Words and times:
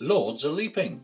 Lords 0.00 0.44
are 0.44 0.50
leaping. 0.50 1.00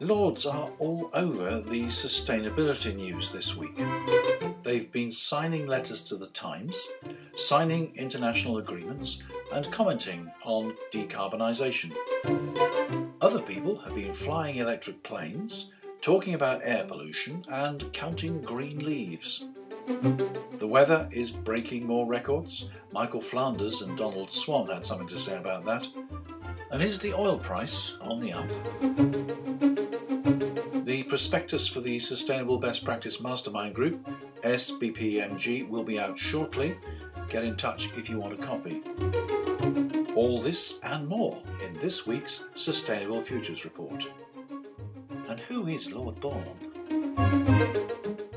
Lords 0.00 0.44
are 0.44 0.70
all 0.78 1.10
over 1.14 1.60
the 1.60 1.84
sustainability 1.84 2.94
news 2.94 3.30
this 3.30 3.56
week. 3.56 3.82
They've 4.64 4.90
been 4.92 5.10
signing 5.10 5.66
letters 5.66 6.02
to 6.02 6.16
the 6.16 6.26
Times, 6.26 6.88
signing 7.36 7.94
international 7.96 8.58
agreements, 8.58 9.22
and 9.52 9.70
commenting 9.72 10.30
on 10.44 10.76
decarbonisation. 10.92 11.96
Other 13.22 13.40
people 13.40 13.78
have 13.78 13.94
been 13.94 14.12
flying 14.12 14.56
electric 14.56 15.02
planes, 15.02 15.72
talking 16.02 16.34
about 16.34 16.60
air 16.64 16.84
pollution, 16.84 17.44
and 17.48 17.90
counting 17.94 18.42
green 18.42 18.80
leaves. 18.80 19.44
The 19.88 20.66
weather 20.66 21.08
is 21.10 21.30
breaking 21.30 21.86
more 21.86 22.06
records. 22.06 22.68
Michael 22.92 23.22
Flanders 23.22 23.80
and 23.80 23.96
Donald 23.96 24.30
Swann 24.30 24.68
had 24.68 24.84
something 24.84 25.08
to 25.08 25.18
say 25.18 25.38
about 25.38 25.64
that. 25.64 25.88
And 26.70 26.82
is 26.82 26.98
the 26.98 27.14
oil 27.14 27.38
price 27.38 27.96
on 28.02 28.20
the 28.20 28.34
up? 28.34 28.46
The 30.84 31.04
prospectus 31.04 31.66
for 31.68 31.80
the 31.80 31.98
Sustainable 31.98 32.58
Best 32.58 32.84
Practice 32.84 33.22
Mastermind 33.22 33.74
Group, 33.74 34.06
SBPMG, 34.42 35.66
will 35.66 35.84
be 35.84 35.98
out 35.98 36.18
shortly. 36.18 36.76
Get 37.30 37.44
in 37.44 37.56
touch 37.56 37.88
if 37.96 38.10
you 38.10 38.20
want 38.20 38.34
a 38.34 38.36
copy. 38.36 38.82
All 40.14 40.38
this 40.38 40.80
and 40.82 41.08
more 41.08 41.42
in 41.64 41.72
this 41.78 42.06
week's 42.06 42.44
Sustainable 42.54 43.22
Futures 43.22 43.64
Report. 43.64 44.12
And 45.28 45.40
who 45.40 45.66
is 45.66 45.92
Lord 45.92 46.20
Bourne? 46.20 46.68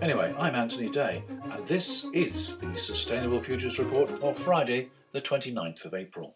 Anyway, 0.01 0.33
I'm 0.39 0.55
Anthony 0.55 0.89
Day, 0.89 1.23
and 1.51 1.65
this 1.65 2.05
is 2.13 2.57
the 2.57 2.77
Sustainable 2.77 3.41
Futures 3.41 3.77
Report 3.77 4.17
for 4.17 4.33
Friday, 4.33 4.89
the 5.11 5.19
29th 5.19 5.83
of 5.85 5.93
April. 5.93 6.35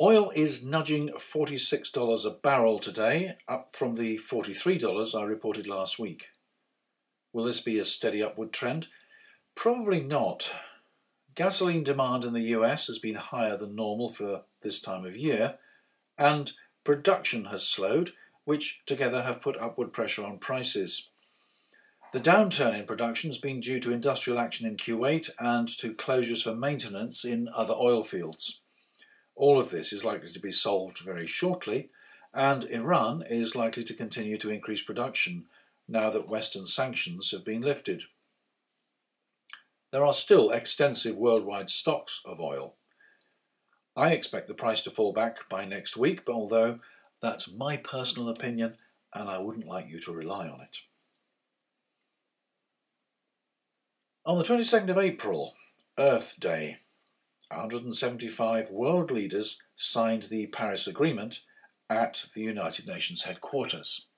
Oil 0.00 0.30
is 0.34 0.64
nudging 0.64 1.08
$46 1.08 2.26
a 2.26 2.30
barrel 2.30 2.78
today, 2.78 3.34
up 3.48 3.70
from 3.74 3.94
the 3.94 4.18
$43 4.18 5.18
I 5.18 5.24
reported 5.24 5.66
last 5.66 5.98
week. 5.98 6.26
Will 7.32 7.44
this 7.44 7.60
be 7.60 7.78
a 7.78 7.84
steady 7.84 8.22
upward 8.22 8.52
trend? 8.52 8.86
Probably 9.56 10.00
not. 10.00 10.52
Gasoline 11.34 11.82
demand 11.82 12.24
in 12.24 12.34
the 12.34 12.54
US 12.56 12.86
has 12.86 12.98
been 12.98 13.16
higher 13.16 13.56
than 13.56 13.74
normal 13.74 14.10
for 14.10 14.44
this 14.62 14.80
time 14.80 15.04
of 15.04 15.16
year, 15.16 15.58
and 16.16 16.52
production 16.84 17.46
has 17.46 17.66
slowed 17.66 18.12
which 18.44 18.82
together 18.86 19.22
have 19.22 19.42
put 19.42 19.60
upward 19.60 19.92
pressure 19.92 20.24
on 20.24 20.38
prices. 20.38 21.10
The 22.16 22.30
downturn 22.30 22.74
in 22.74 22.86
production 22.86 23.28
has 23.28 23.36
been 23.36 23.60
due 23.60 23.78
to 23.78 23.92
industrial 23.92 24.38
action 24.38 24.66
in 24.66 24.78
Kuwait 24.78 25.28
and 25.38 25.68
to 25.76 25.92
closures 25.92 26.42
for 26.42 26.54
maintenance 26.54 27.26
in 27.26 27.46
other 27.54 27.74
oil 27.74 28.02
fields. 28.02 28.62
All 29.34 29.60
of 29.60 29.68
this 29.68 29.92
is 29.92 30.02
likely 30.02 30.30
to 30.30 30.40
be 30.40 30.50
solved 30.50 30.96
very 31.00 31.26
shortly, 31.26 31.90
and 32.32 32.64
Iran 32.64 33.22
is 33.28 33.54
likely 33.54 33.84
to 33.84 33.92
continue 33.92 34.38
to 34.38 34.50
increase 34.50 34.80
production 34.80 35.44
now 35.86 36.08
that 36.08 36.26
Western 36.26 36.64
sanctions 36.64 37.32
have 37.32 37.44
been 37.44 37.60
lifted. 37.60 38.04
There 39.92 40.06
are 40.06 40.14
still 40.14 40.48
extensive 40.48 41.16
worldwide 41.16 41.68
stocks 41.68 42.22
of 42.24 42.40
oil. 42.40 42.76
I 43.94 44.14
expect 44.14 44.48
the 44.48 44.54
price 44.54 44.80
to 44.84 44.90
fall 44.90 45.12
back 45.12 45.50
by 45.50 45.66
next 45.66 45.98
week, 45.98 46.24
but 46.24 46.32
although 46.32 46.80
that's 47.20 47.52
my 47.52 47.76
personal 47.76 48.30
opinion, 48.30 48.78
and 49.12 49.28
I 49.28 49.38
wouldn't 49.38 49.68
like 49.68 49.88
you 49.88 50.00
to 50.00 50.12
rely 50.12 50.48
on 50.48 50.62
it. 50.62 50.78
On 54.26 54.36
the 54.36 54.42
22nd 54.42 54.90
of 54.90 54.98
April, 54.98 55.54
Earth 55.96 56.34
Day, 56.40 56.78
175 57.52 58.70
world 58.70 59.12
leaders 59.12 59.62
signed 59.76 60.24
the 60.24 60.48
Paris 60.48 60.88
Agreement 60.88 61.44
at 61.88 62.24
the 62.34 62.40
United 62.40 62.88
Nations 62.88 63.22
headquarters. 63.22 64.08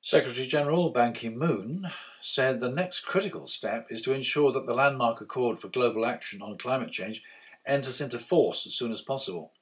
Secretary 0.00 0.46
General 0.46 0.88
Ban 0.88 1.12
Ki 1.12 1.28
moon 1.28 1.90
said 2.18 2.60
the 2.60 2.72
next 2.72 3.00
critical 3.00 3.46
step 3.46 3.88
is 3.90 4.00
to 4.00 4.14
ensure 4.14 4.50
that 4.52 4.64
the 4.64 4.72
landmark 4.72 5.20
accord 5.20 5.58
for 5.58 5.68
global 5.68 6.06
action 6.06 6.40
on 6.40 6.56
climate 6.56 6.92
change 6.92 7.22
enters 7.66 8.00
into 8.00 8.18
force 8.18 8.66
as 8.66 8.72
soon 8.72 8.90
as 8.90 9.02
possible. 9.02 9.52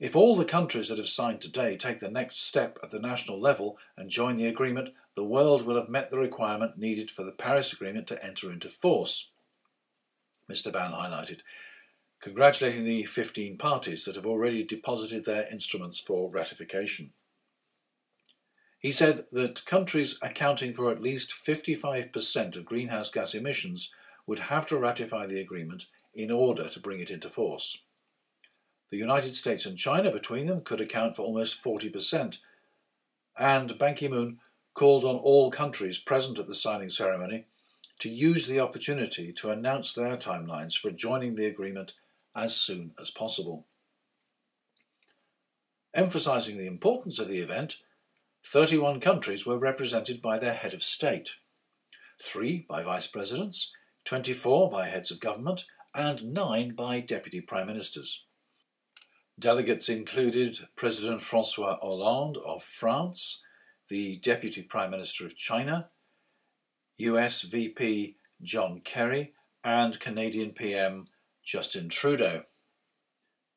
If 0.00 0.16
all 0.16 0.34
the 0.34 0.46
countries 0.46 0.88
that 0.88 0.96
have 0.96 1.08
signed 1.08 1.42
today 1.42 1.76
take 1.76 2.00
the 2.00 2.10
next 2.10 2.38
step 2.38 2.78
at 2.82 2.90
the 2.90 2.98
national 2.98 3.38
level 3.38 3.78
and 3.96 4.08
join 4.10 4.36
the 4.36 4.46
agreement, 4.46 4.94
the 5.20 5.24
world 5.24 5.66
will 5.66 5.76
have 5.76 5.90
met 5.90 6.08
the 6.08 6.16
requirement 6.16 6.78
needed 6.78 7.10
for 7.10 7.24
the 7.24 7.30
Paris 7.30 7.74
Agreement 7.74 8.06
to 8.06 8.24
enter 8.24 8.50
into 8.50 8.70
force. 8.70 9.32
Mr. 10.50 10.72
Ban 10.72 10.92
highlighted, 10.92 11.40
congratulating 12.22 12.84
the 12.84 13.04
15 13.04 13.58
parties 13.58 14.06
that 14.06 14.14
have 14.14 14.24
already 14.24 14.64
deposited 14.64 15.26
their 15.26 15.46
instruments 15.52 16.00
for 16.00 16.30
ratification. 16.30 17.10
He 18.78 18.92
said 18.92 19.26
that 19.30 19.66
countries 19.66 20.18
accounting 20.22 20.72
for 20.72 20.90
at 20.90 21.02
least 21.02 21.34
55% 21.34 22.56
of 22.56 22.64
greenhouse 22.64 23.10
gas 23.10 23.34
emissions 23.34 23.90
would 24.26 24.38
have 24.38 24.66
to 24.68 24.78
ratify 24.78 25.26
the 25.26 25.42
agreement 25.42 25.84
in 26.14 26.30
order 26.30 26.66
to 26.66 26.80
bring 26.80 27.00
it 27.00 27.10
into 27.10 27.28
force. 27.28 27.76
The 28.90 28.96
United 28.96 29.36
States 29.36 29.66
and 29.66 29.76
China 29.76 30.10
between 30.10 30.46
them 30.46 30.62
could 30.62 30.80
account 30.80 31.16
for 31.16 31.24
almost 31.24 31.62
40%. 31.62 32.38
And 33.38 33.78
Ban 33.78 33.94
Ki 33.96 34.08
moon 34.08 34.38
called 34.80 35.04
on 35.04 35.16
all 35.16 35.50
countries 35.50 35.98
present 35.98 36.38
at 36.38 36.46
the 36.46 36.54
signing 36.54 36.88
ceremony 36.88 37.44
to 37.98 38.08
use 38.08 38.46
the 38.46 38.58
opportunity 38.58 39.30
to 39.30 39.50
announce 39.50 39.92
their 39.92 40.16
timelines 40.16 40.74
for 40.74 40.90
joining 40.90 41.34
the 41.34 41.44
agreement 41.44 41.92
as 42.34 42.56
soon 42.56 42.92
as 42.98 43.10
possible. 43.10 43.66
Emphasizing 45.92 46.56
the 46.56 46.66
importance 46.66 47.18
of 47.18 47.28
the 47.28 47.40
event, 47.40 47.82
31 48.42 49.00
countries 49.00 49.44
were 49.44 49.58
represented 49.58 50.22
by 50.22 50.38
their 50.38 50.54
head 50.54 50.72
of 50.72 50.82
state, 50.82 51.32
three 52.18 52.64
by 52.66 52.82
vice 52.82 53.06
presidents, 53.06 53.74
24 54.04 54.70
by 54.70 54.86
heads 54.86 55.10
of 55.10 55.20
government, 55.20 55.66
and 55.94 56.32
nine 56.32 56.70
by 56.70 57.00
deputy 57.00 57.42
prime 57.42 57.66
ministers. 57.66 58.24
Delegates 59.38 59.90
included 59.90 60.56
President 60.74 61.20
Francois 61.20 61.76
Hollande 61.82 62.38
of 62.46 62.62
France, 62.62 63.42
the 63.90 64.16
Deputy 64.16 64.62
Prime 64.62 64.90
Minister 64.90 65.26
of 65.26 65.36
China, 65.36 65.90
US 66.98 67.42
VP 67.42 68.16
John 68.40 68.80
Kerry, 68.82 69.34
and 69.62 70.00
Canadian 70.00 70.52
PM 70.52 71.06
Justin 71.44 71.88
Trudeau. 71.88 72.44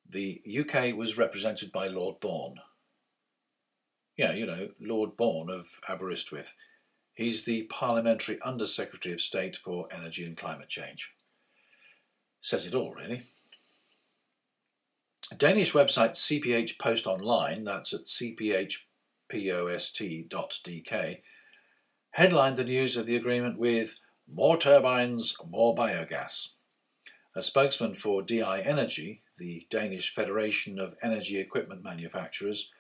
The 0.10 0.42
UK 0.46 0.96
was 0.96 1.18
represented 1.18 1.72
by 1.72 1.88
Lord 1.88 2.20
Bourne. 2.20 2.56
Yeah, 4.18 4.34
you 4.34 4.46
know, 4.46 4.70
Lord 4.82 5.16
Bourne 5.16 5.50
of 5.50 5.80
Aberystwyth. 5.88 6.56
He's 7.14 7.46
the 7.46 7.64
Parliamentary 7.64 8.40
Under 8.44 8.68
Secretary 8.68 9.14
of 9.14 9.22
State 9.22 9.56
for 9.56 9.88
Energy 9.92 10.26
and 10.26 10.36
Climate 10.36 10.70
Change. 10.70 11.12
Says 12.42 12.66
it 12.66 12.76
all, 12.76 12.92
really. 12.92 13.22
Danish 15.38 15.74
website 15.74 16.12
CPH 16.12 16.78
Post 16.80 17.08
Online, 17.08 17.64
that's 17.64 17.94
at 17.94 18.06
cphpost.dk, 19.34 21.22
headlined 22.12 22.58
the 22.58 22.64
news 22.64 22.96
of 22.96 23.06
the 23.06 23.16
agreement 23.16 23.58
with 23.60 24.00
More 24.32 24.58
turbines, 24.58 25.36
more 25.50 25.76
biogas. 25.76 26.54
A 27.36 27.42
spokesman 27.42 27.94
for 27.94 28.22
DI 28.22 28.62
Energy, 28.62 29.22
the 29.38 29.68
Danish 29.70 30.14
Federation 30.14 30.80
of 30.80 30.96
Energy 31.02 31.40
Equipment 31.40 31.84
Manufacturers, 31.84 32.72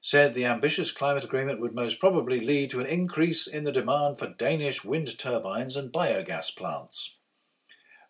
said 0.00 0.32
the 0.32 0.46
ambitious 0.46 0.90
climate 0.90 1.24
agreement 1.24 1.60
would 1.60 1.74
most 1.74 2.00
probably 2.00 2.40
lead 2.40 2.70
to 2.70 2.80
an 2.80 2.86
increase 2.86 3.46
in 3.46 3.64
the 3.64 3.72
demand 3.72 4.18
for 4.18 4.26
Danish 4.26 4.84
wind 4.84 5.18
turbines 5.18 5.76
and 5.76 5.92
biogas 5.92 6.56
plants. 6.56 7.18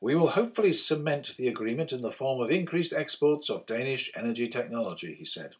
We 0.00 0.14
will 0.14 0.30
hopefully 0.30 0.72
cement 0.72 1.36
the 1.36 1.48
agreement 1.48 1.92
in 1.92 2.00
the 2.00 2.10
form 2.10 2.40
of 2.40 2.50
increased 2.50 2.92
exports 2.92 3.50
of 3.50 3.66
Danish 3.66 4.10
energy 4.16 4.48
technology, 4.48 5.14
he 5.18 5.24
said. 5.24 5.56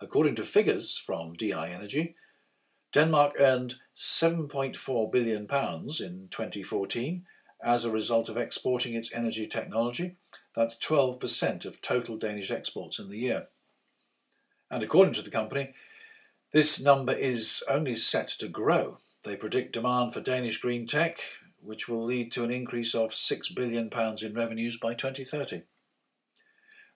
According 0.00 0.36
to 0.36 0.44
figures 0.44 0.96
from 0.96 1.34
DI 1.34 1.68
Energy, 1.70 2.14
Denmark 2.92 3.34
earned 3.40 3.76
£7.4 3.96 5.12
billion 5.12 5.42
in 5.42 6.28
2014 6.30 7.24
as 7.62 7.84
a 7.84 7.90
result 7.90 8.28
of 8.28 8.36
exporting 8.36 8.94
its 8.94 9.12
energy 9.12 9.46
technology. 9.46 10.16
That's 10.54 10.78
12% 10.78 11.64
of 11.64 11.82
total 11.82 12.16
Danish 12.16 12.50
exports 12.50 12.98
in 12.98 13.08
the 13.08 13.18
year. 13.18 13.48
And 14.70 14.82
according 14.82 15.14
to 15.14 15.22
the 15.22 15.30
company, 15.30 15.74
this 16.52 16.80
number 16.80 17.12
is 17.12 17.62
only 17.68 17.96
set 17.96 18.28
to 18.28 18.48
grow. 18.48 18.98
They 19.24 19.36
predict 19.36 19.72
demand 19.72 20.14
for 20.14 20.20
Danish 20.20 20.58
green 20.58 20.86
tech 20.86 21.20
which 21.62 21.88
will 21.88 22.02
lead 22.02 22.32
to 22.32 22.44
an 22.44 22.50
increase 22.50 22.94
of 22.94 23.10
£6 23.10 23.54
billion 23.54 23.90
in 24.22 24.34
revenues 24.34 24.76
by 24.76 24.94
2030. 24.94 25.62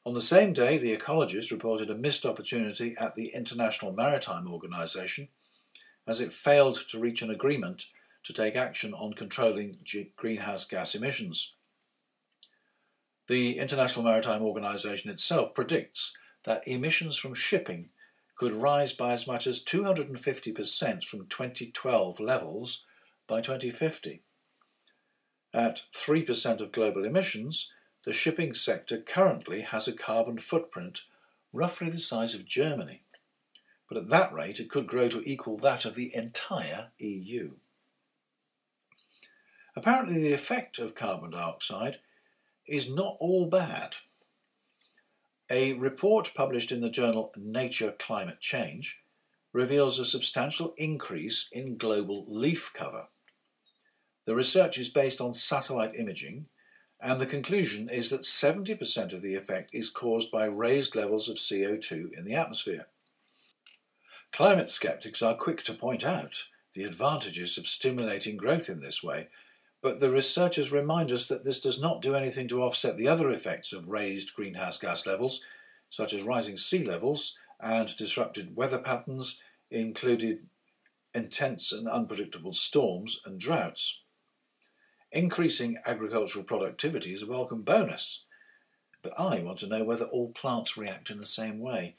On 0.04 0.14
the 0.14 0.20
same 0.20 0.52
day, 0.52 0.78
The 0.78 0.96
Ecologist 0.96 1.52
reported 1.52 1.88
a 1.88 1.94
missed 1.94 2.26
opportunity 2.26 2.96
at 2.98 3.14
the 3.14 3.28
International 3.34 3.92
Maritime 3.92 4.48
Organization 4.48 5.28
as 6.08 6.20
it 6.20 6.32
failed 6.32 6.76
to 6.88 6.98
reach 6.98 7.22
an 7.22 7.30
agreement 7.30 7.86
to 8.24 8.32
take 8.32 8.56
action 8.56 8.92
on 8.94 9.14
controlling 9.14 9.78
g- 9.84 10.12
greenhouse 10.16 10.66
gas 10.66 10.96
emissions. 10.96 11.54
The 13.28 13.58
International 13.58 14.04
Maritime 14.04 14.42
Organization 14.42 15.10
itself 15.10 15.54
predicts 15.54 16.16
that 16.44 16.66
emissions 16.66 17.16
from 17.16 17.34
shipping 17.34 17.90
could 18.36 18.54
rise 18.54 18.92
by 18.92 19.12
as 19.12 19.28
much 19.28 19.46
as 19.46 19.62
250% 19.62 21.04
from 21.04 21.26
2012 21.26 22.18
levels 22.18 22.84
by 23.28 23.40
2050. 23.40 24.22
At 25.54 25.82
3% 25.94 26.60
of 26.60 26.72
global 26.72 27.04
emissions, 27.04 27.70
the 28.04 28.12
shipping 28.12 28.54
sector 28.54 28.98
currently 28.98 29.60
has 29.60 29.86
a 29.86 29.92
carbon 29.92 30.38
footprint 30.38 31.02
roughly 31.52 31.90
the 31.90 31.98
size 31.98 32.34
of 32.34 32.44
Germany. 32.44 33.02
But 33.88 33.98
at 33.98 34.08
that 34.10 34.32
rate, 34.32 34.58
it 34.58 34.70
could 34.70 34.86
grow 34.86 35.08
to 35.08 35.22
equal 35.24 35.56
that 35.58 35.84
of 35.84 35.94
the 35.94 36.14
entire 36.14 36.90
EU. 36.98 37.52
Apparently, 39.76 40.20
the 40.20 40.32
effect 40.32 40.78
of 40.78 40.94
carbon 40.94 41.30
dioxide 41.30 41.98
is 42.66 42.92
not 42.92 43.16
all 43.20 43.46
bad. 43.46 43.96
A 45.50 45.74
report 45.74 46.32
published 46.34 46.72
in 46.72 46.80
the 46.80 46.90
journal 46.90 47.32
Nature 47.36 47.94
Climate 47.98 48.40
Change 48.40 49.02
reveals 49.52 49.98
a 49.98 50.06
substantial 50.06 50.72
increase 50.78 51.48
in 51.52 51.76
global 51.76 52.24
leaf 52.28 52.72
cover. 52.74 53.08
The 54.24 54.34
research 54.34 54.78
is 54.78 54.88
based 54.88 55.20
on 55.20 55.34
satellite 55.34 55.94
imaging, 55.94 56.46
and 57.02 57.20
the 57.20 57.26
conclusion 57.26 57.88
is 57.88 58.10
that 58.10 58.22
70% 58.22 59.12
of 59.12 59.22
the 59.22 59.34
effect 59.34 59.70
is 59.72 59.90
caused 59.90 60.30
by 60.30 60.44
raised 60.44 60.94
levels 60.94 61.28
of 61.28 61.36
CO2 61.36 62.16
in 62.16 62.24
the 62.24 62.34
atmosphere. 62.34 62.86
Climate 64.32 64.70
skeptics 64.70 65.20
are 65.20 65.34
quick 65.34 65.64
to 65.64 65.74
point 65.74 66.04
out 66.04 66.44
the 66.74 66.84
advantages 66.84 67.58
of 67.58 67.66
stimulating 67.66 68.36
growth 68.36 68.68
in 68.68 68.80
this 68.80 69.02
way, 69.02 69.28
but 69.82 69.98
the 69.98 70.10
researchers 70.10 70.70
remind 70.70 71.10
us 71.10 71.26
that 71.26 71.44
this 71.44 71.60
does 71.60 71.80
not 71.80 72.00
do 72.00 72.14
anything 72.14 72.46
to 72.48 72.62
offset 72.62 72.96
the 72.96 73.08
other 73.08 73.28
effects 73.28 73.72
of 73.72 73.88
raised 73.88 74.34
greenhouse 74.34 74.78
gas 74.78 75.04
levels, 75.04 75.42
such 75.90 76.14
as 76.14 76.22
rising 76.22 76.56
sea 76.56 76.84
levels 76.84 77.36
and 77.60 77.94
disrupted 77.96 78.54
weather 78.54 78.78
patterns, 78.78 79.40
including 79.72 80.46
intense 81.12 81.72
and 81.72 81.88
unpredictable 81.88 82.52
storms 82.52 83.20
and 83.26 83.40
droughts. 83.40 84.02
Increasing 85.14 85.76
agricultural 85.84 86.42
productivity 86.42 87.12
is 87.12 87.22
a 87.22 87.26
welcome 87.26 87.60
bonus, 87.64 88.24
but 89.02 89.12
I 89.20 89.40
want 89.40 89.58
to 89.58 89.66
know 89.66 89.84
whether 89.84 90.06
all 90.06 90.30
plants 90.30 90.78
react 90.78 91.10
in 91.10 91.18
the 91.18 91.26
same 91.26 91.60
way. 91.60 91.96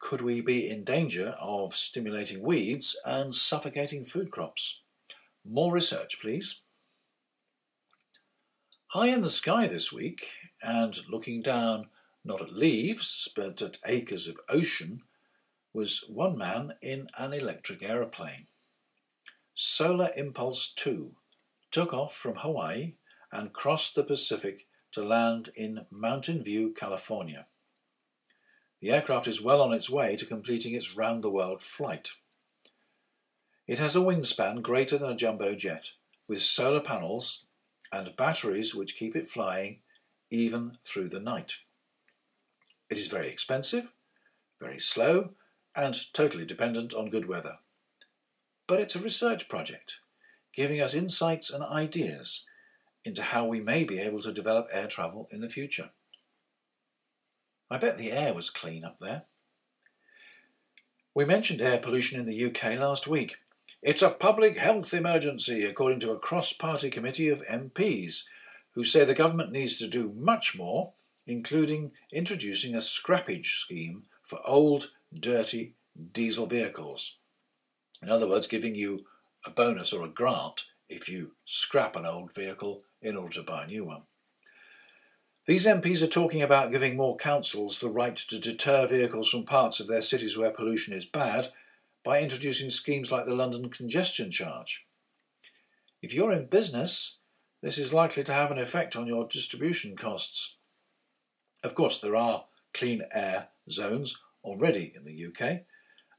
Could 0.00 0.22
we 0.22 0.40
be 0.40 0.68
in 0.68 0.82
danger 0.82 1.36
of 1.40 1.76
stimulating 1.76 2.42
weeds 2.42 2.98
and 3.06 3.32
suffocating 3.32 4.04
food 4.04 4.32
crops? 4.32 4.80
More 5.44 5.72
research, 5.72 6.20
please. 6.20 6.62
High 8.88 9.10
in 9.10 9.20
the 9.20 9.30
sky 9.30 9.68
this 9.68 9.92
week, 9.92 10.32
and 10.60 10.98
looking 11.08 11.42
down 11.42 11.90
not 12.24 12.42
at 12.42 12.52
leaves, 12.52 13.28
but 13.36 13.62
at 13.62 13.78
acres 13.86 14.26
of 14.26 14.40
ocean, 14.48 15.02
was 15.72 16.04
one 16.08 16.36
man 16.36 16.72
in 16.82 17.06
an 17.20 17.32
electric 17.32 17.84
aeroplane. 17.84 18.46
Solar 19.54 20.08
Impulse 20.16 20.72
2 20.74 21.12
took 21.72 21.92
off 21.92 22.14
from 22.14 22.36
Hawaii 22.36 22.94
and 23.32 23.52
crossed 23.52 23.94
the 23.94 24.04
Pacific 24.04 24.66
to 24.92 25.02
land 25.02 25.48
in 25.56 25.86
Mountain 25.90 26.44
View, 26.44 26.72
California. 26.72 27.46
The 28.80 28.90
aircraft 28.90 29.26
is 29.26 29.40
well 29.40 29.62
on 29.62 29.72
its 29.72 29.88
way 29.88 30.16
to 30.16 30.26
completing 30.26 30.74
its 30.74 30.94
round 30.94 31.24
the 31.24 31.30
world 31.30 31.62
flight. 31.62 32.10
It 33.66 33.78
has 33.78 33.96
a 33.96 34.00
wingspan 34.00 34.60
greater 34.60 34.98
than 34.98 35.10
a 35.10 35.16
jumbo 35.16 35.54
jet, 35.54 35.92
with 36.28 36.42
solar 36.42 36.80
panels 36.80 37.46
and 37.90 38.16
batteries 38.16 38.74
which 38.74 38.96
keep 38.96 39.16
it 39.16 39.30
flying 39.30 39.80
even 40.30 40.78
through 40.84 41.08
the 41.08 41.20
night. 41.20 41.60
It 42.90 42.98
is 42.98 43.06
very 43.06 43.28
expensive, 43.28 43.92
very 44.60 44.78
slow, 44.78 45.30
and 45.74 46.12
totally 46.12 46.44
dependent 46.44 46.92
on 46.92 47.08
good 47.08 47.28
weather. 47.28 47.58
But 48.66 48.80
it's 48.80 48.96
a 48.96 49.00
research 49.00 49.48
project, 49.48 50.00
giving 50.54 50.80
us 50.80 50.94
insights 50.94 51.50
and 51.50 51.62
ideas 51.64 52.44
into 53.04 53.22
how 53.22 53.46
we 53.46 53.60
may 53.60 53.84
be 53.84 53.98
able 53.98 54.20
to 54.20 54.32
develop 54.32 54.68
air 54.72 54.86
travel 54.86 55.28
in 55.30 55.40
the 55.40 55.48
future. 55.48 55.90
I 57.70 57.78
bet 57.78 57.98
the 57.98 58.12
air 58.12 58.34
was 58.34 58.50
clean 58.50 58.84
up 58.84 58.98
there. 58.98 59.24
We 61.14 61.24
mentioned 61.24 61.60
air 61.60 61.78
pollution 61.78 62.20
in 62.20 62.26
the 62.26 62.44
UK 62.46 62.78
last 62.78 63.06
week. 63.06 63.36
It's 63.82 64.02
a 64.02 64.10
public 64.10 64.58
health 64.58 64.94
emergency, 64.94 65.64
according 65.64 66.00
to 66.00 66.12
a 66.12 66.18
cross 66.18 66.52
party 66.52 66.88
committee 66.88 67.28
of 67.28 67.42
MPs, 67.46 68.24
who 68.74 68.84
say 68.84 69.04
the 69.04 69.14
government 69.14 69.52
needs 69.52 69.76
to 69.78 69.88
do 69.88 70.12
much 70.16 70.56
more, 70.56 70.92
including 71.26 71.92
introducing 72.12 72.74
a 72.74 72.78
scrappage 72.78 73.46
scheme 73.46 74.04
for 74.22 74.40
old, 74.46 74.90
dirty 75.12 75.74
diesel 76.12 76.46
vehicles. 76.46 77.16
In 78.02 78.08
other 78.08 78.28
words, 78.28 78.46
giving 78.46 78.74
you 78.74 79.00
a 79.44 79.50
bonus 79.50 79.92
or 79.92 80.04
a 80.04 80.08
grant 80.08 80.64
if 80.88 81.08
you 81.08 81.32
scrap 81.44 81.96
an 81.96 82.06
old 82.06 82.34
vehicle 82.34 82.82
in 83.00 83.16
order 83.16 83.34
to 83.34 83.42
buy 83.42 83.64
a 83.64 83.66
new 83.66 83.84
one. 83.84 84.02
These 85.46 85.66
MPs 85.66 86.02
are 86.02 86.08
talking 86.08 86.42
about 86.42 86.70
giving 86.70 86.96
more 86.96 87.16
councils 87.16 87.80
the 87.80 87.90
right 87.90 88.16
to 88.16 88.38
deter 88.38 88.86
vehicles 88.86 89.28
from 89.30 89.44
parts 89.44 89.80
of 89.80 89.88
their 89.88 90.02
cities 90.02 90.38
where 90.38 90.52
pollution 90.52 90.94
is 90.94 91.04
bad 91.04 91.48
by 92.04 92.20
introducing 92.20 92.70
schemes 92.70 93.10
like 93.10 93.24
the 93.26 93.34
London 93.34 93.68
congestion 93.68 94.30
charge. 94.30 94.84
If 96.00 96.14
you're 96.14 96.32
in 96.32 96.46
business, 96.46 97.18
this 97.60 97.78
is 97.78 97.92
likely 97.92 98.22
to 98.24 98.32
have 98.32 98.50
an 98.50 98.58
effect 98.58 98.94
on 98.94 99.06
your 99.06 99.26
distribution 99.26 99.96
costs. 99.96 100.58
Of 101.64 101.74
course, 101.74 101.98
there 101.98 102.16
are 102.16 102.44
clean 102.72 103.02
air 103.12 103.48
zones 103.70 104.18
already 104.44 104.92
in 104.94 105.04
the 105.04 105.26
UK, 105.26 105.62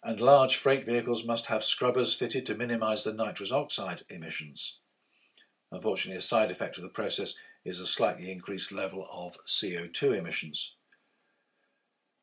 and 0.04 0.20
large 0.20 0.58
freight 0.58 0.86
vehicles 0.86 1.26
must 1.26 1.48
have 1.48 1.64
scrubbers 1.64 2.14
fitted 2.14 2.46
to 2.46 2.56
minimise 2.56 3.04
the 3.04 3.14
nitrous 3.14 3.52
oxide 3.52 4.04
emissions. 4.10 4.80
Unfortunately, 5.72 6.18
a 6.18 6.22
side 6.22 6.52
effect 6.52 6.78
of 6.78 6.84
the 6.84 6.90
process 6.90 7.34
is 7.66 7.80
a 7.80 7.88
slightly 7.88 8.32
increased 8.32 8.72
level 8.72 9.08
of 9.12 9.38
CO2 9.48 10.18
emissions. 10.18 10.76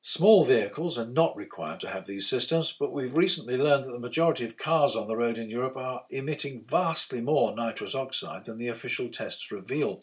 Small 0.02 0.44
vehicles 0.44 0.96
are 0.96 1.06
not 1.06 1.36
required 1.36 1.80
to 1.80 1.88
have 1.88 2.06
these 2.06 2.28
systems, 2.28 2.72
but 2.78 2.92
we've 2.92 3.16
recently 3.16 3.56
learned 3.56 3.84
that 3.84 3.92
the 3.92 4.00
majority 4.00 4.46
of 4.46 4.56
cars 4.56 4.96
on 4.96 5.08
the 5.08 5.16
road 5.16 5.36
in 5.36 5.50
Europe 5.50 5.76
are 5.76 6.04
emitting 6.10 6.64
vastly 6.66 7.20
more 7.20 7.54
nitrous 7.54 7.94
oxide 7.94 8.46
than 8.46 8.56
the 8.56 8.68
official 8.68 9.08
tests 9.08 9.52
reveal. 9.52 10.02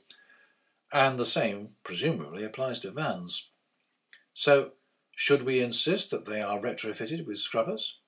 And 0.94 1.18
the 1.20 1.26
same, 1.26 1.70
presumably, 1.84 2.44
applies 2.44 2.80
to 2.80 2.92
vans. 2.92 3.50
So, 4.34 4.74
should 5.20 5.42
we 5.42 5.62
insist 5.62 6.12
that 6.12 6.26
they 6.26 6.44
are 6.44 6.62
retrofitted 6.62 7.26
with 7.26 7.40
scrubbers? 7.40 8.02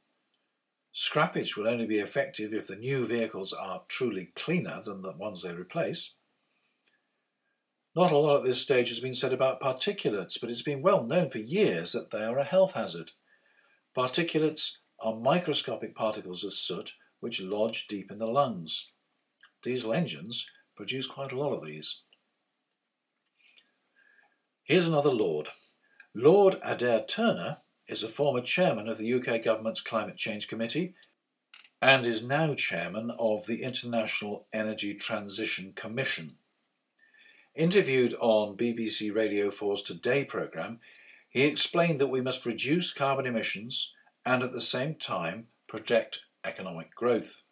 Scrappage 0.96 1.58
will 1.58 1.68
only 1.68 1.88
be 1.88 1.98
effective 1.98 2.54
if 2.54 2.68
the 2.68 2.76
new 2.76 3.04
vehicles 3.04 3.52
are 3.52 3.82
truly 3.88 4.30
cleaner 4.36 4.84
than 4.86 5.02
the 5.02 5.18
ones 5.18 5.42
they 5.42 5.52
replace. 5.52 6.18
Not 7.96 8.12
a 8.12 8.18
lot 8.18 8.38
at 8.38 8.44
this 8.44 8.62
stage 8.62 8.90
has 8.90 9.00
been 9.00 9.16
said 9.16 9.34
about 9.34 9.60
particulates, 9.60 10.40
but 10.40 10.52
it's 10.52 10.62
been 10.62 10.84
well 10.84 11.04
known 11.04 11.32
for 11.32 11.40
years 11.40 11.94
that 11.94 12.12
they 12.12 12.24
are 12.24 12.38
a 12.38 12.44
health 12.44 12.74
hazard. 12.74 13.14
Particulates 13.98 14.78
are 15.00 15.16
microscopic 15.16 15.96
particles 15.96 16.44
of 16.44 16.54
soot 16.54 16.94
which 17.22 17.42
lodge 17.42 17.88
deep 17.88 18.12
in 18.12 18.20
the 18.20 18.28
lungs. 18.28 18.92
Diesel 19.64 19.94
engines 19.94 20.48
produce 20.76 21.08
quite 21.08 21.32
a 21.32 21.40
lot 21.40 21.54
of 21.54 21.66
these. 21.66 22.04
Here's 24.64 24.88
another 24.88 25.10
Lord. 25.10 25.50
Lord 26.22 26.58
Adair 26.66 27.06
Turner 27.08 27.60
is 27.88 28.04
a 28.04 28.10
former 28.10 28.42
chairman 28.42 28.90
of 28.90 28.98
the 28.98 29.14
UK 29.14 29.42
government's 29.42 29.80
Climate 29.80 30.18
Change 30.18 30.50
Committee 30.50 30.94
and 31.82 32.06
is 32.06 32.22
now 32.22 32.54
chairman 32.56 33.10
of 33.18 33.46
the 33.46 33.64
International 33.64 34.46
Energy 34.52 34.94
Transition 34.96 35.72
Commission. 35.78 36.36
Interviewed 37.56 38.16
on 38.20 38.58
BBC 38.58 39.16
Radio 39.16 39.48
4's 39.48 39.82
Today 39.82 40.26
programme, 40.26 40.82
he 41.30 41.44
explained 41.44 42.00
that 42.00 42.08
we 42.08 42.20
must 42.20 42.46
reduce 42.46 42.92
carbon 42.92 43.26
emissions 43.26 43.94
and 44.26 44.44
at 44.44 44.52
the 44.52 44.60
same 44.60 44.96
time 44.96 45.48
protect 45.68 46.26
economic 46.44 46.94
growth. 46.94 47.44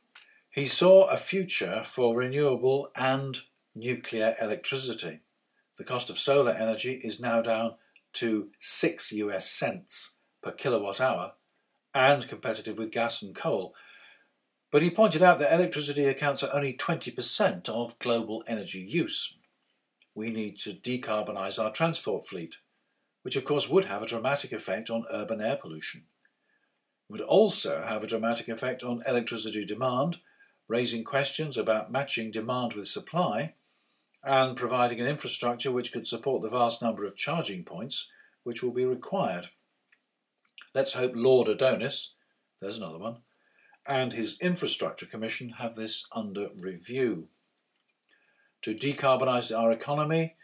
He 0.51 0.67
saw 0.67 1.09
a 1.09 1.15
future 1.15 1.83
for 1.85 2.17
renewable 2.17 2.89
and 2.97 3.37
nuclear 3.73 4.35
electricity. 4.41 5.21
The 5.77 5.85
cost 5.85 6.09
of 6.09 6.17
solar 6.17 6.51
energy 6.51 6.99
is 7.01 7.21
now 7.21 7.41
down 7.41 7.75
to 8.17 8.49
6 8.59 9.11
US 9.11 9.49
cents 9.49 10.17
per 10.41 10.51
kilowatt 10.51 11.01
hour 11.01 11.33
and 11.93 12.27
competitive 12.27 12.77
with 12.77 12.91
gas 12.91 13.21
and 13.21 13.35
coal. 13.35 13.73
But 14.71 14.81
he 14.81 14.89
pointed 14.89 15.23
out 15.23 15.39
that 15.39 15.53
electricity 15.53 16.05
accounts 16.05 16.41
for 16.41 16.53
only 16.53 16.73
20% 16.73 17.69
of 17.69 17.97
global 17.99 18.43
energy 18.47 18.79
use 18.79 19.35
we 20.17 20.31
need 20.31 20.57
to 20.57 20.71
decarbonise 20.71 21.63
our 21.63 21.71
transport 21.71 22.27
fleet, 22.27 22.57
which 23.21 23.35
of 23.35 23.45
course 23.45 23.69
would 23.69 23.85
have 23.85 24.01
a 24.01 24.07
dramatic 24.07 24.51
effect 24.51 24.89
on 24.89 25.03
urban 25.13 25.39
air 25.39 25.55
pollution. 25.55 26.05
It 27.07 27.11
would 27.11 27.21
also 27.21 27.85
have 27.87 28.03
a 28.03 28.07
dramatic 28.07 28.47
effect 28.47 28.83
on 28.83 29.03
electricity 29.07 29.63
demand, 29.63 30.17
raising 30.67 31.03
questions 31.03 31.55
about 31.55 31.91
matching 31.91 32.31
demand 32.31 32.73
with 32.73 32.87
supply 32.87 33.53
and 34.23 34.57
providing 34.57 34.99
an 34.99 35.07
infrastructure 35.07 35.71
which 35.71 35.91
could 35.91 36.07
support 36.07 36.41
the 36.41 36.49
vast 36.49 36.81
number 36.81 37.05
of 37.05 37.15
charging 37.15 37.63
points 37.63 38.11
which 38.43 38.63
will 38.63 38.71
be 38.71 38.85
required. 38.85 39.49
Let's 40.73 40.93
hope 40.93 41.11
Lord 41.15 41.47
Adonis, 41.47 42.15
there's 42.61 42.77
another 42.77 42.99
one, 42.99 43.17
and 43.85 44.13
his 44.13 44.39
Infrastructure 44.39 45.05
Commission 45.05 45.49
have 45.59 45.75
this 45.75 46.05
under 46.11 46.49
review. 46.57 47.29
To 48.63 48.75
decarbonise 48.75 49.57
our 49.57 49.71
economy, 49.71 50.35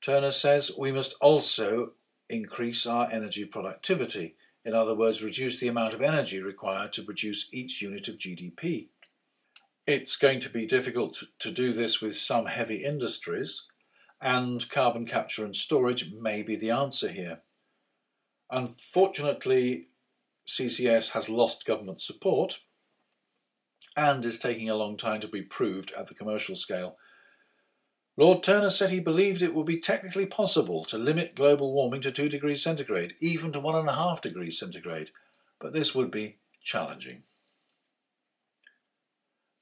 Turner 0.00 0.32
says 0.32 0.72
we 0.78 0.92
must 0.92 1.14
also 1.20 1.92
increase 2.28 2.86
our 2.86 3.08
energy 3.12 3.44
productivity, 3.44 4.36
in 4.64 4.72
other 4.72 4.94
words, 4.94 5.22
reduce 5.22 5.60
the 5.60 5.68
amount 5.68 5.92
of 5.92 6.00
energy 6.00 6.40
required 6.40 6.92
to 6.94 7.02
produce 7.02 7.48
each 7.52 7.82
unit 7.82 8.08
of 8.08 8.16
GDP. 8.16 8.88
It's 9.86 10.16
going 10.16 10.40
to 10.40 10.48
be 10.48 10.64
difficult 10.64 11.22
to 11.38 11.50
do 11.50 11.74
this 11.74 12.00
with 12.00 12.16
some 12.16 12.46
heavy 12.46 12.82
industries, 12.82 13.64
and 14.18 14.66
carbon 14.70 15.04
capture 15.04 15.44
and 15.44 15.54
storage 15.54 16.10
may 16.10 16.42
be 16.42 16.56
the 16.56 16.70
answer 16.70 17.08
here. 17.08 17.42
Unfortunately, 18.50 19.88
CCS 20.48 21.10
has 21.10 21.28
lost 21.28 21.66
government 21.66 22.00
support 22.00 22.60
and 23.94 24.24
is 24.24 24.38
taking 24.38 24.70
a 24.70 24.74
long 24.74 24.96
time 24.96 25.20
to 25.20 25.28
be 25.28 25.42
proved 25.42 25.92
at 25.92 26.06
the 26.06 26.14
commercial 26.14 26.56
scale. 26.56 26.96
Lord 28.16 28.42
Turner 28.42 28.70
said 28.70 28.90
he 28.90 29.00
believed 29.00 29.42
it 29.42 29.54
would 29.54 29.66
be 29.66 29.80
technically 29.80 30.24
possible 30.24 30.84
to 30.84 30.96
limit 30.96 31.34
global 31.34 31.74
warming 31.74 32.00
to 32.02 32.10
2 32.10 32.30
degrees 32.30 32.62
centigrade, 32.62 33.14
even 33.20 33.52
to 33.52 33.60
1.5 33.60 34.20
degrees 34.22 34.58
centigrade, 34.58 35.10
but 35.60 35.74
this 35.74 35.94
would 35.94 36.10
be 36.10 36.36
challenging. 36.62 37.24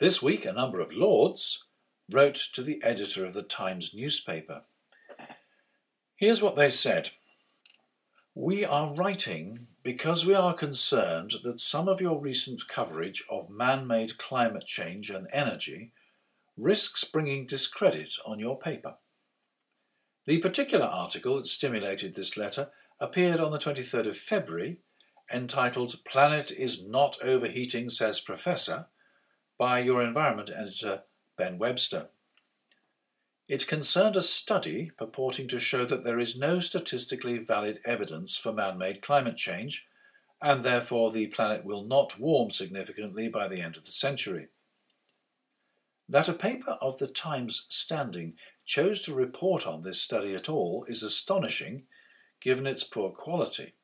This 0.02 0.20
week, 0.20 0.44
a 0.44 0.52
number 0.52 0.80
of 0.80 0.92
Lords 0.92 1.62
wrote 2.10 2.48
to 2.54 2.62
the 2.62 2.82
editor 2.82 3.24
of 3.24 3.34
the 3.34 3.42
Times 3.44 3.94
newspaper. 3.94 4.64
Here's 6.16 6.42
what 6.42 6.56
they 6.56 6.70
said. 6.70 7.10
We 8.34 8.64
are 8.64 8.96
writing 8.96 9.58
because 9.84 10.26
we 10.26 10.34
are 10.34 10.54
concerned 10.54 11.34
that 11.44 11.60
some 11.60 11.86
of 11.86 12.00
your 12.00 12.20
recent 12.20 12.66
coverage 12.66 13.22
of 13.30 13.48
man 13.48 13.86
made 13.86 14.18
climate 14.18 14.66
change 14.66 15.08
and 15.08 15.28
energy 15.32 15.92
risks 16.56 17.04
bringing 17.04 17.46
discredit 17.46 18.16
on 18.26 18.40
your 18.40 18.58
paper. 18.58 18.96
The 20.26 20.40
particular 20.40 20.86
article 20.86 21.36
that 21.36 21.46
stimulated 21.46 22.16
this 22.16 22.36
letter 22.36 22.70
appeared 22.98 23.38
on 23.38 23.52
the 23.52 23.58
23rd 23.58 24.08
of 24.08 24.16
February, 24.16 24.78
entitled 25.32 25.94
Planet 26.04 26.50
is 26.50 26.84
Not 26.84 27.18
Overheating, 27.22 27.88
Says 27.88 28.18
Professor, 28.18 28.88
by 29.58 29.80
your 29.80 30.02
environment 30.02 30.50
editor, 30.54 30.92
uh, 30.92 30.98
Ben 31.36 31.58
Webster. 31.58 32.08
It 33.48 33.66
concerned 33.66 34.16
a 34.16 34.22
study 34.22 34.90
purporting 34.96 35.48
to 35.48 35.60
show 35.60 35.84
that 35.84 36.04
there 36.04 36.18
is 36.18 36.38
no 36.38 36.60
statistically 36.60 37.38
valid 37.38 37.78
evidence 37.84 38.36
for 38.36 38.52
man 38.52 38.78
made 38.78 39.02
climate 39.02 39.36
change, 39.36 39.88
and 40.40 40.62
therefore 40.62 41.10
the 41.10 41.26
planet 41.28 41.64
will 41.64 41.82
not 41.82 42.18
warm 42.18 42.50
significantly 42.50 43.28
by 43.28 43.48
the 43.48 43.60
end 43.60 43.76
of 43.76 43.84
the 43.84 43.92
century. 43.92 44.48
That 46.08 46.28
a 46.28 46.34
paper 46.34 46.78
of 46.80 46.98
the 46.98 47.06
Times 47.06 47.66
standing 47.68 48.34
chose 48.64 49.02
to 49.02 49.14
report 49.14 49.66
on 49.66 49.82
this 49.82 50.00
study 50.00 50.34
at 50.34 50.48
all 50.48 50.84
is 50.88 51.02
astonishing, 51.02 51.84
given 52.40 52.66
its 52.66 52.84
poor 52.84 53.10
quality. 53.10 53.74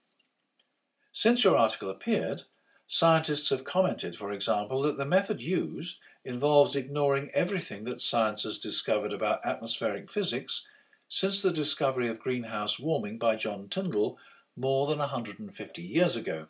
Since 1.13 1.43
your 1.43 1.57
article 1.57 1.91
appeared, 1.91 2.43
scientists 2.89 3.51
have 3.51 3.65
commented, 3.65 4.17
for 4.17 4.33
example, 4.33 4.83
that 4.83 4.97
the 4.97 5.07
method 5.07 5.41
used 5.41 6.01
involves 6.25 6.75
ignoring 6.75 7.31
everything 7.35 7.85
that 7.85 8.01
science 8.01 8.43
has 8.43 8.59
discovered 8.59 9.13
about 9.13 9.45
atmospheric 9.45 10.11
physics 10.11 10.67
since 11.09 11.41
the 11.41 11.53
discovery 11.53 12.09
of 12.09 12.19
greenhouse 12.19 12.81
warming 12.81 13.19
by 13.19 13.37
John 13.37 13.69
Tyndall 13.69 14.19
more 14.57 14.87
than 14.87 14.99
150 14.99 15.83
years 15.83 16.17
ago. 16.17 16.49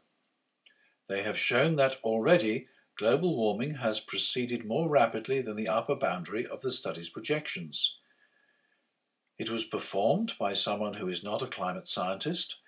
They 1.08 1.22
have 1.22 1.36
shown 1.36 1.74
that 1.74 1.96
already 2.02 2.68
global 2.96 3.36
warming 3.36 3.74
has 3.74 4.00
proceeded 4.00 4.64
more 4.64 4.88
rapidly 4.88 5.40
than 5.40 5.56
the 5.56 5.68
upper 5.68 5.94
boundary 5.94 6.46
of 6.46 6.60
the 6.62 6.72
study's 6.72 7.10
projections. 7.10 7.98
It 9.38 9.50
was 9.50 9.64
performed 9.64 10.34
by 10.38 10.54
someone 10.54 10.94
who 10.94 11.08
is 11.08 11.22
not 11.22 11.42
a 11.42 11.46
climate 11.46 11.88
scientist, 11.88 12.60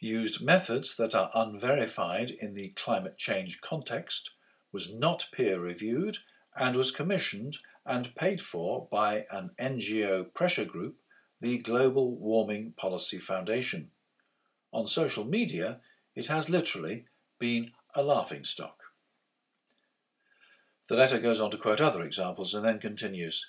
used 0.00 0.44
methods 0.44 0.96
that 0.96 1.14
are 1.14 1.30
unverified 1.34 2.30
in 2.30 2.54
the 2.54 2.68
climate 2.76 3.16
change 3.16 3.60
context, 3.60 4.30
was 4.72 4.92
not 4.92 5.28
peer 5.32 5.58
reviewed, 5.58 6.18
and 6.56 6.76
was 6.76 6.90
commissioned 6.90 7.58
and 7.84 8.14
paid 8.14 8.40
for 8.40 8.88
by 8.90 9.24
an 9.30 9.50
NGO 9.58 10.32
pressure 10.34 10.64
group, 10.64 10.96
the 11.40 11.58
Global 11.58 12.16
Warming 12.16 12.72
Policy 12.76 13.18
Foundation. 13.18 13.90
On 14.72 14.86
social 14.86 15.24
media, 15.24 15.80
it 16.14 16.26
has 16.26 16.50
literally 16.50 17.04
been 17.38 17.70
a 17.94 18.02
laughingstock. 18.02 18.82
The 20.88 20.96
letter 20.96 21.18
goes 21.18 21.40
on 21.40 21.50
to 21.50 21.58
quote 21.58 21.80
other 21.80 22.02
examples 22.02 22.54
and 22.54 22.64
then 22.64 22.78
continues 22.78 23.46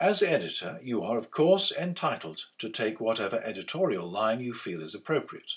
As 0.00 0.22
editor, 0.22 0.80
you 0.82 1.02
are, 1.02 1.18
of 1.18 1.30
course, 1.30 1.72
entitled 1.72 2.46
to 2.58 2.68
take 2.68 3.00
whatever 3.00 3.40
editorial 3.44 4.08
line 4.08 4.40
you 4.40 4.52
feel 4.54 4.82
is 4.82 4.94
appropriate. 4.94 5.52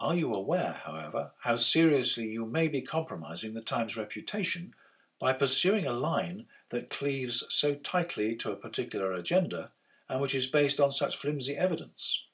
Are 0.00 0.14
you 0.14 0.32
aware, 0.32 0.80
however, 0.84 1.32
how 1.40 1.56
seriously 1.56 2.28
you 2.28 2.46
may 2.46 2.68
be 2.68 2.80
compromising 2.80 3.52
the 3.52 3.60
Times' 3.60 3.98
reputation 3.98 4.72
by 5.20 5.34
pursuing 5.34 5.86
a 5.86 5.92
line 5.92 6.46
that 6.70 6.88
cleaves 6.88 7.44
so 7.50 7.74
tightly 7.74 8.34
to 8.36 8.50
a 8.50 8.56
particular 8.56 9.12
agenda 9.12 9.72
and 10.08 10.22
which 10.22 10.34
is 10.34 10.46
based 10.46 10.80
on 10.80 10.90
such 10.90 11.18
flimsy 11.18 11.54
evidence? 11.54 12.24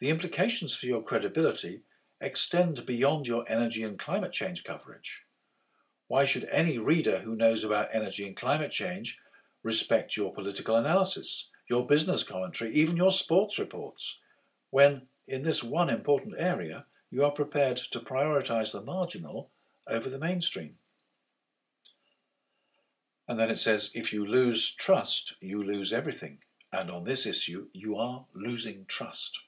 The 0.00 0.08
implications 0.08 0.74
for 0.74 0.86
your 0.86 1.02
credibility 1.02 1.82
extend 2.22 2.86
beyond 2.86 3.26
your 3.26 3.44
energy 3.48 3.82
and 3.82 3.98
climate 3.98 4.32
change 4.32 4.64
coverage. 4.64 5.26
Why 6.06 6.24
should 6.24 6.48
any 6.50 6.78
reader 6.78 7.18
who 7.18 7.36
knows 7.36 7.64
about 7.64 7.88
energy 7.92 8.26
and 8.26 8.34
climate 8.34 8.70
change 8.70 9.18
respect 9.62 10.16
your 10.16 10.32
political 10.32 10.76
analysis, 10.76 11.48
your 11.68 11.86
business 11.86 12.22
commentary, 12.22 12.72
even 12.72 12.96
your 12.96 13.10
sports 13.10 13.58
reports, 13.58 14.20
when 14.70 15.02
in 15.28 15.42
this 15.42 15.62
one 15.62 15.90
important 15.90 16.34
area, 16.38 16.86
you 17.10 17.24
are 17.24 17.30
prepared 17.30 17.76
to 17.76 18.00
prioritize 18.00 18.72
the 18.72 18.82
marginal 18.82 19.50
over 19.86 20.08
the 20.08 20.18
mainstream. 20.18 20.74
And 23.28 23.38
then 23.38 23.50
it 23.50 23.58
says, 23.58 23.90
if 23.94 24.12
you 24.12 24.24
lose 24.24 24.70
trust, 24.72 25.36
you 25.40 25.62
lose 25.62 25.92
everything. 25.92 26.38
And 26.72 26.90
on 26.90 27.04
this 27.04 27.26
issue, 27.26 27.66
you 27.72 27.96
are 27.96 28.24
losing 28.34 28.86
trust. 28.88 29.40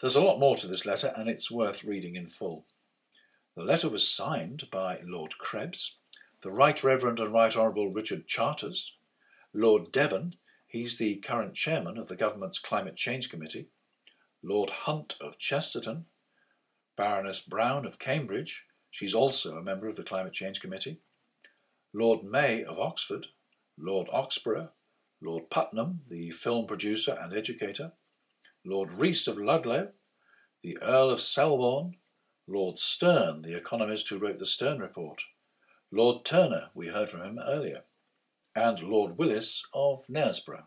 There's 0.00 0.16
a 0.16 0.22
lot 0.22 0.38
more 0.38 0.56
to 0.56 0.66
this 0.66 0.84
letter, 0.84 1.12
and 1.16 1.28
it's 1.28 1.50
worth 1.50 1.84
reading 1.84 2.16
in 2.16 2.28
full. 2.28 2.66
The 3.56 3.64
letter 3.64 3.88
was 3.88 4.06
signed 4.06 4.64
by 4.70 5.00
Lord 5.06 5.38
Krebs, 5.38 5.96
the 6.42 6.50
Right 6.50 6.82
Reverend 6.84 7.18
and 7.18 7.32
Right 7.32 7.56
Honourable 7.56 7.90
Richard 7.90 8.26
Chartres, 8.26 8.92
Lord 9.54 9.92
Deben, 9.92 10.34
he's 10.66 10.98
the 10.98 11.16
current 11.16 11.54
chairman 11.54 11.96
of 11.96 12.08
the 12.08 12.16
government's 12.16 12.58
Climate 12.58 12.96
Change 12.96 13.30
Committee, 13.30 13.68
Lord 14.46 14.68
Hunt 14.68 15.16
of 15.22 15.38
Chesterton, 15.38 16.04
Baroness 16.96 17.40
Brown 17.40 17.86
of 17.86 17.98
Cambridge, 17.98 18.66
she's 18.90 19.14
also 19.14 19.56
a 19.56 19.62
member 19.62 19.88
of 19.88 19.96
the 19.96 20.04
Climate 20.04 20.34
Change 20.34 20.60
Committee, 20.60 20.98
Lord 21.94 22.24
May 22.24 22.62
of 22.62 22.78
Oxford, 22.78 23.28
Lord 23.78 24.06
Oxburgh, 24.12 24.68
Lord 25.22 25.48
Puttnam, 25.48 26.06
the 26.10 26.30
film 26.30 26.66
producer 26.66 27.16
and 27.18 27.32
educator, 27.32 27.92
Lord 28.66 28.92
Rees 28.92 29.26
of 29.26 29.38
Ludlow, 29.38 29.92
the 30.62 30.76
Earl 30.82 31.10
of 31.10 31.20
Selborne, 31.20 31.96
Lord 32.46 32.78
Stern, 32.78 33.40
the 33.40 33.56
economist 33.56 34.10
who 34.10 34.18
wrote 34.18 34.38
the 34.38 34.44
Stern 34.44 34.78
Report, 34.78 35.22
Lord 35.90 36.26
Turner, 36.26 36.68
we 36.74 36.88
heard 36.88 37.08
from 37.08 37.22
him 37.22 37.38
earlier, 37.38 37.84
and 38.54 38.82
Lord 38.82 39.16
Willis 39.16 39.66
of 39.72 40.06
Knaresborough 40.06 40.64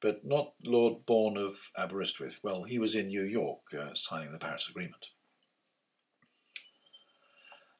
but 0.00 0.24
not 0.24 0.52
Lord 0.64 1.06
Bourne 1.06 1.36
of 1.36 1.70
Aberystwyth. 1.76 2.40
Well, 2.42 2.64
he 2.64 2.78
was 2.78 2.94
in 2.94 3.08
New 3.08 3.22
York 3.22 3.60
uh, 3.78 3.94
signing 3.94 4.32
the 4.32 4.38
Paris 4.38 4.68
Agreement. 4.68 5.08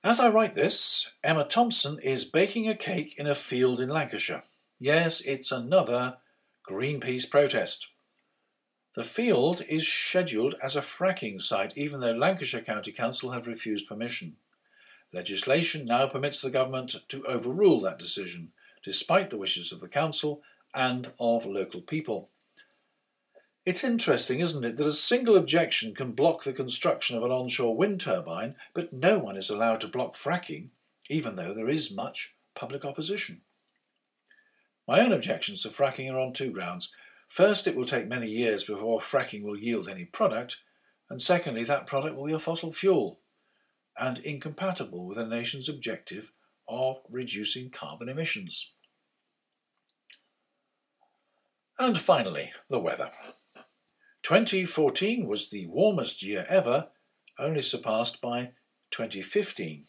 As 0.03 0.21
I 0.21 0.29
write 0.29 0.55
this, 0.55 1.13
Emma 1.25 1.45
Thompson 1.45 1.99
is 2.01 2.25
baking 2.25 2.69
a 2.69 2.75
cake 2.75 3.15
in 3.19 3.27
a 3.27 3.35
field 3.35 3.81
in 3.81 3.89
Lancashire. 3.89 4.45
Yes, 4.79 5.21
it's 5.23 5.51
another 5.51 6.19
Greenpeace 6.69 7.29
protest. 7.29 7.89
The 8.95 9.03
field 9.03 9.63
is 9.69 9.87
scheduled 9.87 10.55
as 10.63 10.77
a 10.77 10.81
fracking 10.81 11.41
site, 11.41 11.77
even 11.77 12.01
though 12.01 12.13
Lancashire 12.13 12.63
County 12.63 12.93
Council 12.93 13.33
have 13.33 13.47
refused 13.47 13.89
permission. 13.89 14.37
Legislation 15.13 15.85
now 15.85 16.07
permits 16.07 16.41
the 16.41 16.51
government 16.51 16.95
to 17.09 17.25
overrule 17.27 17.81
that 17.81 17.99
decision, 17.99 18.53
despite 18.83 19.31
the 19.31 19.37
wishes 19.37 19.73
of 19.73 19.81
the 19.81 19.89
council 19.89 20.41
and 20.77 21.11
of 21.19 21.47
local 21.47 21.81
people. 21.81 22.31
It's 23.65 23.83
interesting, 23.83 24.39
isn't 24.39 24.65
it, 24.65 24.77
that 24.77 24.87
a 24.87 24.93
single 24.93 25.37
objection 25.37 25.93
can 25.93 26.13
block 26.13 26.45
the 26.45 26.53
construction 26.53 27.17
of 27.17 27.25
an 27.25 27.33
onshore 27.33 27.77
wind 27.77 28.01
turbine, 28.01 28.55
but 28.75 28.93
no 28.93 29.19
one 29.19 29.37
is 29.37 29.51
allowed 29.51 29.81
to 29.81 29.89
block 29.89 30.15
fracking. 30.15 30.69
even 31.09 31.37
though 31.37 31.55
there 31.55 31.69
is 31.69 31.95
much 31.95 32.35
public 32.55 32.85
opposition. 32.85 33.43
My 34.89 35.01
own 35.01 35.13
objections 35.13 35.63
to 35.63 35.69
fracking 35.69 36.13
are 36.13 36.19
on 36.19 36.33
two 36.33 36.51
grounds. 36.51 36.93
First, 37.29 37.67
it 37.67 37.77
will 37.77 37.87
take 37.87 38.09
many 38.09 38.29
years 38.29 38.65
before 38.65 39.01
fracking 39.01 39.43
will 39.43 39.57
yield 39.57 39.89
any 39.89 40.05
product, 40.05 40.59
and 41.09 41.21
secondly, 41.23 41.65
that 41.65 41.87
product 41.87 42.17
will 42.17 42.27
be 42.27 42.33
a 42.33 42.39
fossil 42.39 42.73
fuel 42.73 43.21
and 43.99 44.19
incompatible 44.19 45.07
with 45.07 45.19
a 45.19 45.27
nation's 45.27 45.69
objective 45.69 46.33
of 46.69 46.97
reducing 47.09 47.71
carbon 47.71 48.09
emissions. 48.09 48.73
And 51.79 51.99
finally, 51.99 52.53
the 52.71 52.81
weather. 52.81 53.11
2014 54.23 55.27
was 55.27 55.51
the 55.51 55.67
warmest 55.67 56.23
year 56.23 56.47
ever, 56.49 56.89
only 57.39 57.61
surpassed 57.63 58.21
by 58.21 58.53
2015. 58.91 59.85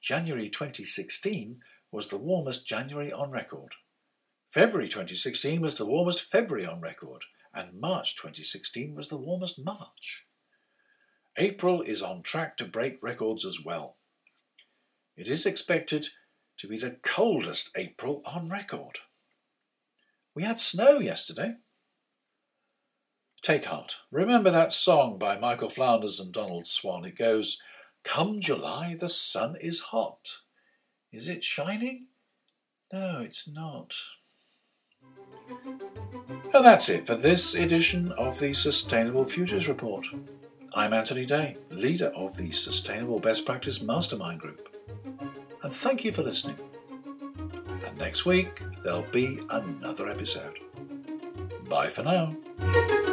January 0.00 0.48
2016 0.48 1.60
was 1.92 2.08
the 2.08 2.16
warmest 2.16 2.66
January 2.66 3.12
on 3.12 3.30
record. 3.30 3.74
February 4.50 4.88
2016 4.88 5.60
was 5.60 5.76
the 5.76 5.84
warmest 5.84 6.22
February 6.22 6.66
on 6.66 6.80
record, 6.80 7.24
and 7.54 7.78
March 7.78 8.16
2016 8.16 8.94
was 8.94 9.08
the 9.08 9.18
warmest 9.18 9.62
March. 9.62 10.24
April 11.36 11.82
is 11.82 12.00
on 12.00 12.22
track 12.22 12.56
to 12.56 12.64
break 12.64 13.02
records 13.02 13.44
as 13.44 13.62
well. 13.62 13.96
It 15.16 15.28
is 15.28 15.44
expected 15.44 16.08
to 16.56 16.66
be 16.66 16.78
the 16.78 16.98
coldest 17.02 17.70
April 17.76 18.22
on 18.26 18.48
record. 18.48 19.00
We 20.38 20.44
had 20.44 20.60
snow 20.60 21.00
yesterday. 21.00 21.54
Take 23.42 23.64
heart. 23.64 23.96
Remember 24.12 24.52
that 24.52 24.72
song 24.72 25.18
by 25.18 25.36
Michael 25.36 25.68
Flanders 25.68 26.20
and 26.20 26.32
Donald 26.32 26.68
Swann. 26.68 27.04
It 27.04 27.18
goes, 27.18 27.60
Come 28.04 28.40
July, 28.40 28.94
the 28.94 29.08
sun 29.08 29.56
is 29.60 29.80
hot. 29.90 30.42
Is 31.10 31.26
it 31.26 31.42
shining? 31.42 32.06
No, 32.92 33.20
it's 33.20 33.48
not. 33.48 33.94
And 35.50 36.64
that's 36.64 36.88
it 36.88 37.08
for 37.08 37.16
this 37.16 37.56
edition 37.56 38.12
of 38.12 38.38
the 38.38 38.52
Sustainable 38.52 39.24
Futures 39.24 39.68
Report. 39.68 40.06
I'm 40.72 40.92
Anthony 40.92 41.26
Day, 41.26 41.56
leader 41.70 42.12
of 42.14 42.36
the 42.36 42.52
Sustainable 42.52 43.18
Best 43.18 43.44
Practice 43.44 43.82
Mastermind 43.82 44.38
Group. 44.38 44.72
And 45.64 45.72
thank 45.72 46.04
you 46.04 46.12
for 46.12 46.22
listening. 46.22 46.60
And 47.84 47.98
next 47.98 48.24
week, 48.24 48.62
there'll 48.82 49.02
be 49.10 49.40
another 49.50 50.08
episode. 50.08 50.58
Bye 51.68 51.86
for 51.86 52.02
now. 52.02 53.04